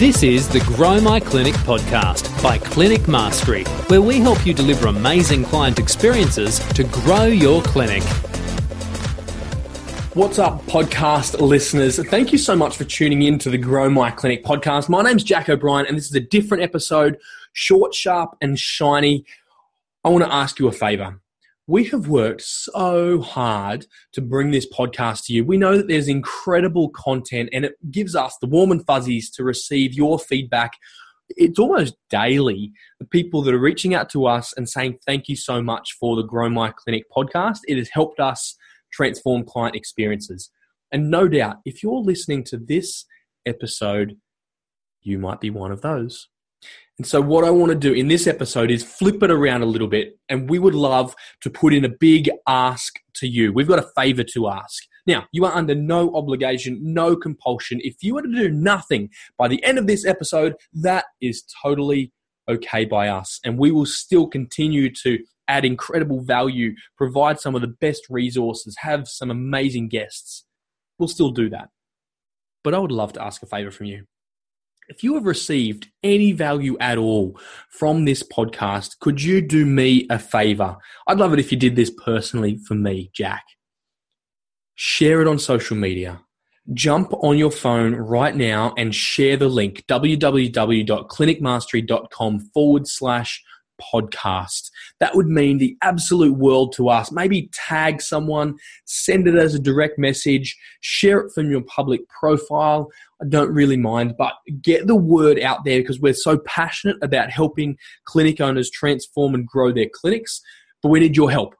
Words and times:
This 0.00 0.22
is 0.22 0.48
the 0.48 0.60
Grow 0.60 0.98
My 0.98 1.20
Clinic 1.20 1.52
podcast 1.56 2.42
by 2.42 2.56
Clinic 2.56 3.06
Mastery, 3.06 3.64
where 3.88 4.00
we 4.00 4.18
help 4.18 4.46
you 4.46 4.54
deliver 4.54 4.88
amazing 4.88 5.44
client 5.44 5.78
experiences 5.78 6.58
to 6.70 6.84
grow 6.84 7.24
your 7.24 7.60
clinic. 7.60 8.02
What's 10.14 10.38
up, 10.38 10.62
podcast 10.62 11.38
listeners? 11.38 12.02
Thank 12.08 12.32
you 12.32 12.38
so 12.38 12.56
much 12.56 12.78
for 12.78 12.84
tuning 12.84 13.20
in 13.20 13.38
to 13.40 13.50
the 13.50 13.58
Grow 13.58 13.90
My 13.90 14.10
Clinic 14.10 14.42
podcast. 14.42 14.88
My 14.88 15.02
name's 15.02 15.22
Jack 15.22 15.50
O'Brien, 15.50 15.84
and 15.84 15.98
this 15.98 16.06
is 16.06 16.14
a 16.14 16.20
different 16.20 16.62
episode, 16.62 17.18
short, 17.52 17.92
sharp, 17.92 18.38
and 18.40 18.58
shiny. 18.58 19.26
I 20.02 20.08
want 20.08 20.24
to 20.24 20.32
ask 20.32 20.58
you 20.58 20.66
a 20.66 20.72
favor 20.72 21.20
we 21.70 21.84
have 21.84 22.08
worked 22.08 22.42
so 22.42 23.20
hard 23.20 23.86
to 24.12 24.20
bring 24.20 24.50
this 24.50 24.66
podcast 24.68 25.24
to 25.24 25.32
you. 25.32 25.44
We 25.44 25.56
know 25.56 25.76
that 25.76 25.86
there's 25.86 26.08
incredible 26.08 26.88
content 26.88 27.48
and 27.52 27.64
it 27.64 27.74
gives 27.92 28.16
us 28.16 28.36
the 28.40 28.48
warm 28.48 28.72
and 28.72 28.84
fuzzies 28.84 29.30
to 29.30 29.44
receive 29.44 29.94
your 29.94 30.18
feedback. 30.18 30.72
It's 31.28 31.60
almost 31.60 31.94
daily. 32.10 32.72
The 32.98 33.06
people 33.06 33.42
that 33.42 33.54
are 33.54 33.58
reaching 33.60 33.94
out 33.94 34.10
to 34.10 34.26
us 34.26 34.52
and 34.56 34.68
saying, 34.68 34.98
Thank 35.06 35.28
you 35.28 35.36
so 35.36 35.62
much 35.62 35.92
for 35.92 36.16
the 36.16 36.24
Grow 36.24 36.48
My 36.48 36.72
Clinic 36.72 37.04
podcast. 37.16 37.58
It 37.68 37.78
has 37.78 37.90
helped 37.92 38.18
us 38.18 38.56
transform 38.92 39.44
client 39.44 39.76
experiences. 39.76 40.50
And 40.90 41.08
no 41.08 41.28
doubt, 41.28 41.58
if 41.64 41.84
you're 41.84 42.00
listening 42.00 42.42
to 42.46 42.56
this 42.56 43.04
episode, 43.46 44.16
you 45.02 45.20
might 45.20 45.40
be 45.40 45.50
one 45.50 45.70
of 45.70 45.82
those. 45.82 46.30
And 46.98 47.06
so, 47.06 47.20
what 47.20 47.44
I 47.44 47.50
want 47.50 47.70
to 47.70 47.78
do 47.78 47.94
in 47.94 48.08
this 48.08 48.26
episode 48.26 48.70
is 48.70 48.82
flip 48.82 49.22
it 49.22 49.30
around 49.30 49.62
a 49.62 49.66
little 49.66 49.88
bit, 49.88 50.18
and 50.28 50.50
we 50.50 50.58
would 50.58 50.74
love 50.74 51.14
to 51.40 51.48
put 51.48 51.72
in 51.72 51.84
a 51.84 51.88
big 51.88 52.30
ask 52.46 52.94
to 53.14 53.26
you. 53.26 53.52
We've 53.52 53.66
got 53.66 53.78
a 53.78 53.88
favor 53.96 54.22
to 54.22 54.48
ask. 54.48 54.84
Now, 55.06 55.24
you 55.32 55.44
are 55.46 55.54
under 55.54 55.74
no 55.74 56.14
obligation, 56.14 56.78
no 56.82 57.16
compulsion. 57.16 57.80
If 57.82 57.96
you 58.02 58.14
were 58.14 58.22
to 58.22 58.28
do 58.28 58.50
nothing 58.50 59.08
by 59.38 59.48
the 59.48 59.64
end 59.64 59.78
of 59.78 59.86
this 59.86 60.04
episode, 60.04 60.56
that 60.74 61.06
is 61.22 61.42
totally 61.62 62.12
okay 62.48 62.84
by 62.84 63.08
us. 63.08 63.40
And 63.44 63.58
we 63.58 63.70
will 63.70 63.86
still 63.86 64.26
continue 64.26 64.92
to 65.02 65.18
add 65.48 65.64
incredible 65.64 66.20
value, 66.20 66.74
provide 66.96 67.40
some 67.40 67.54
of 67.54 67.60
the 67.60 67.74
best 67.80 68.02
resources, 68.10 68.76
have 68.80 69.08
some 69.08 69.30
amazing 69.30 69.88
guests. 69.88 70.44
We'll 70.98 71.08
still 71.08 71.30
do 71.30 71.48
that. 71.50 71.70
But 72.62 72.74
I 72.74 72.78
would 72.78 72.92
love 72.92 73.14
to 73.14 73.22
ask 73.22 73.42
a 73.42 73.46
favor 73.46 73.70
from 73.70 73.86
you. 73.86 74.04
If 74.90 75.02
you 75.04 75.14
have 75.14 75.24
received 75.24 75.86
any 76.02 76.32
value 76.32 76.76
at 76.80 76.98
all 76.98 77.38
from 77.68 78.06
this 78.06 78.24
podcast, 78.24 78.98
could 78.98 79.22
you 79.22 79.40
do 79.40 79.64
me 79.64 80.08
a 80.10 80.18
favor? 80.18 80.78
I'd 81.06 81.18
love 81.18 81.32
it 81.32 81.38
if 81.38 81.52
you 81.52 81.58
did 81.58 81.76
this 81.76 81.90
personally 81.90 82.58
for 82.66 82.74
me, 82.74 83.12
Jack. 83.14 83.44
Share 84.74 85.22
it 85.22 85.28
on 85.28 85.38
social 85.38 85.76
media. 85.76 86.22
Jump 86.74 87.12
on 87.22 87.38
your 87.38 87.52
phone 87.52 87.94
right 87.94 88.34
now 88.34 88.74
and 88.76 88.92
share 88.92 89.36
the 89.36 89.48
link 89.48 89.84
www.clinicmastery.com 89.86 92.40
forward 92.52 92.88
slash 92.88 93.44
podcast. 93.92 94.70
That 94.98 95.14
would 95.14 95.28
mean 95.28 95.58
the 95.58 95.76
absolute 95.82 96.36
world 96.36 96.72
to 96.76 96.88
us. 96.88 97.10
Maybe 97.10 97.50
tag 97.52 98.00
someone, 98.00 98.56
send 98.84 99.26
it 99.26 99.34
as 99.34 99.54
a 99.54 99.58
direct 99.58 99.98
message, 99.98 100.56
share 100.80 101.20
it 101.20 101.32
from 101.34 101.50
your 101.50 101.62
public 101.62 102.08
profile. 102.08 102.90
I 103.22 103.26
don't 103.28 103.52
really 103.52 103.76
mind, 103.76 104.14
but 104.16 104.34
get 104.62 104.86
the 104.86 104.96
word 104.96 105.40
out 105.40 105.64
there 105.64 105.80
because 105.80 106.00
we're 106.00 106.14
so 106.14 106.38
passionate 106.38 106.96
about 107.02 107.30
helping 107.30 107.76
clinic 108.04 108.40
owners 108.40 108.70
transform 108.70 109.34
and 109.34 109.46
grow 109.46 109.72
their 109.72 109.88
clinics. 109.92 110.40
But 110.82 110.88
we 110.88 111.00
need 111.00 111.16
your 111.16 111.30
help. 111.30 111.54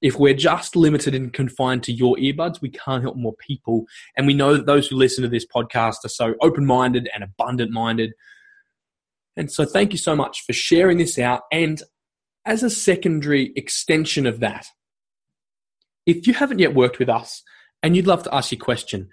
If 0.00 0.16
we're 0.16 0.34
just 0.34 0.76
limited 0.76 1.14
and 1.14 1.32
confined 1.32 1.82
to 1.84 1.92
your 1.92 2.16
earbuds, 2.16 2.60
we 2.60 2.70
can't 2.70 3.02
help 3.02 3.16
more 3.16 3.34
people. 3.34 3.84
And 4.16 4.26
we 4.26 4.34
know 4.34 4.54
that 4.54 4.66
those 4.66 4.86
who 4.86 4.96
listen 4.96 5.22
to 5.22 5.28
this 5.28 5.46
podcast 5.46 6.04
are 6.04 6.08
so 6.08 6.34
open 6.40 6.64
minded 6.64 7.08
and 7.12 7.24
abundant 7.24 7.72
minded 7.72 8.12
and 9.38 9.50
so 9.50 9.64
thank 9.64 9.92
you 9.92 9.98
so 9.98 10.14
much 10.16 10.44
for 10.44 10.52
sharing 10.52 10.98
this 10.98 11.18
out. 11.18 11.42
And 11.52 11.80
as 12.44 12.62
a 12.64 12.68
secondary 12.68 13.52
extension 13.54 14.26
of 14.26 14.40
that, 14.40 14.66
if 16.06 16.26
you 16.26 16.34
haven't 16.34 16.58
yet 16.58 16.74
worked 16.74 16.98
with 16.98 17.08
us 17.08 17.44
and 17.82 17.94
you'd 17.94 18.08
love 18.08 18.24
to 18.24 18.34
ask 18.34 18.50
your 18.50 18.58
question, 18.58 19.08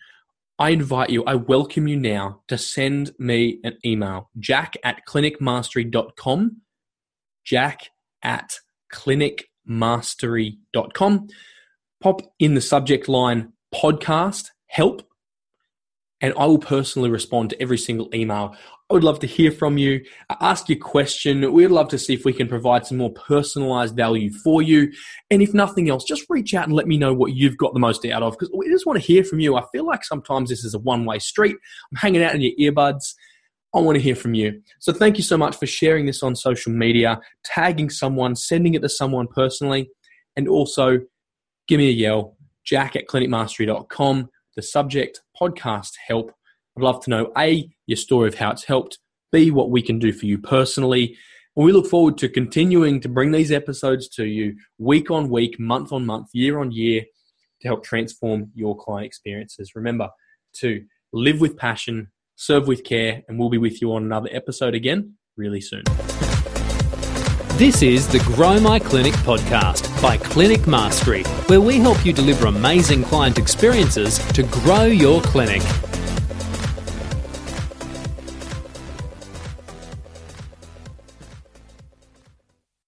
I 0.58 0.72
invite 0.72 1.12
you, 1.12 1.24
I 1.26 1.36
welcome 1.36 1.88
you 1.88 1.98
now 1.98 2.42
to 2.48 2.58
send 2.58 3.12
me 3.20 3.60
an 3.64 3.78
email, 3.86 4.32
jack 4.40 4.78
at 4.84 5.06
clinicmastery.com, 5.08 6.62
jack 7.44 7.92
at 8.24 8.58
clinicmastery.com. 8.92 11.28
Pop 12.02 12.22
in 12.40 12.56
the 12.56 12.62
subject 12.62 13.08
line 13.08 13.54
podcast 13.74 14.48
help, 14.68 15.08
and 16.22 16.34
I 16.38 16.46
will 16.46 16.60
personally 16.60 17.10
respond 17.10 17.50
to 17.50 17.62
every 17.62 17.78
single 17.78 18.10
email. 18.14 18.56
I 18.90 18.94
would 18.94 19.04
love 19.04 19.20
to 19.20 19.28
hear 19.28 19.52
from 19.52 19.80
you, 19.80 20.02
ask 20.42 20.70
your 20.70 20.78
question. 20.78 21.52
We'd 21.52 21.68
love 21.68 21.88
to 21.90 21.98
see 21.98 22.14
if 22.14 22.24
we 22.24 22.34
can 22.34 22.48
provide 22.48 22.86
some 22.86 23.00
more 23.00 23.12
personalized 23.14 23.96
value 23.96 24.32
for 24.44 24.62
you. 24.62 24.92
And 25.32 25.42
if 25.42 25.56
nothing 25.56 25.90
else, 25.90 26.04
just 26.04 26.26
reach 26.30 26.54
out 26.54 26.68
and 26.68 26.76
let 26.76 26.88
me 26.88 26.98
know 26.98 27.12
what 27.12 27.34
you've 27.34 27.58
got 27.58 27.74
the 27.74 27.80
most 27.80 28.06
out 28.06 28.22
of 28.22 28.34
because 28.34 28.54
we 28.56 28.70
just 28.70 28.86
want 28.86 29.00
to 29.00 29.06
hear 29.06 29.24
from 29.24 29.40
you. 29.40 29.56
I 29.56 29.64
feel 29.72 29.88
like 29.88 30.06
sometimes 30.06 30.50
this 30.50 30.64
is 30.64 30.76
a 30.76 30.80
one 30.80 31.04
way 31.04 31.18
street. 31.18 31.56
I'm 31.92 31.98
hanging 31.98 32.22
out 32.22 32.36
in 32.36 32.42
your 32.42 32.54
earbuds. 32.60 33.16
I 33.74 33.80
want 33.80 33.96
to 33.96 34.02
hear 34.02 34.16
from 34.16 34.36
you. 34.36 34.62
So 34.80 34.94
thank 34.94 35.18
you 35.18 35.24
so 35.24 35.36
much 35.36 35.58
for 35.58 35.66
sharing 35.66 36.06
this 36.06 36.24
on 36.24 36.36
social 36.36 36.72
media, 36.72 37.20
tagging 37.44 37.90
someone, 37.90 38.36
sending 38.36 38.76
it 38.76 38.82
to 38.84 38.90
someone 38.90 39.28
personally, 39.28 39.90
and 40.38 40.48
also 40.48 41.00
give 41.68 41.80
me 41.80 41.90
a 41.90 41.92
yell, 41.92 42.38
jack 42.64 42.96
at 42.96 43.08
clinicmastery.com. 43.08 44.30
The 44.56 44.62
subject, 44.62 45.22
podcast 45.40 45.92
help 46.08 46.32
I'd 46.78 46.84
love 46.84 47.02
to 47.06 47.10
know 47.10 47.32
A, 47.38 47.70
your 47.88 47.96
story 47.96 48.28
of 48.28 48.36
how 48.36 48.52
it's 48.52 48.66
helped, 48.66 49.00
B, 49.32 49.50
what 49.50 49.70
we 49.70 49.82
can 49.82 49.98
do 49.98 50.12
for 50.12 50.26
you 50.26 50.38
personally. 50.38 51.16
And 51.56 51.66
we 51.66 51.72
look 51.72 51.88
forward 51.88 52.18
to 52.18 52.28
continuing 52.28 53.00
to 53.02 53.10
bring 53.10 53.32
these 53.32 53.52
episodes 53.52 54.10
to 54.10 54.26
you 54.26 54.56
week 54.78 55.10
on 55.10 55.30
week, 55.30 55.58
month 55.58 55.94
on 55.94 56.06
month, 56.06 56.28
year 56.34 56.60
on 56.60 56.72
year 56.72 57.04
to 57.62 57.68
help 57.68 57.86
transform 57.86 58.52
your 58.54 58.76
client 58.76 59.06
experiences. 59.06 59.72
Remember 59.74 60.10
to 60.56 60.84
live 61.14 61.40
with 61.40 61.56
passion, 61.56 62.12
serve 62.36 62.68
with 62.68 62.84
care, 62.84 63.24
and 63.30 63.40
we'll 63.40 63.50
be 63.50 63.58
with 63.58 63.82
you 63.82 63.94
on 63.94 64.04
another 64.04 64.30
episode 64.34 64.76
again 64.76 65.14
really 65.38 65.62
soon. 65.62 65.84
This 67.58 67.82
is 67.82 68.06
the 68.06 68.20
Grow 68.20 68.60
My 68.60 68.80
Clinic 68.80 69.14
podcast 69.14 69.90
by 70.02 70.18
Clinic 70.18 70.68
Mastery, 70.68 71.24
where 71.48 71.62
we 71.62 71.78
help 71.78 72.06
you 72.06 72.12
deliver 72.12 72.48
amazing 72.48 73.06
client 73.06 73.38
experiences 73.38 74.18
to 74.34 74.44
grow 74.44 74.84
your 74.84 75.22
clinic. 75.22 75.62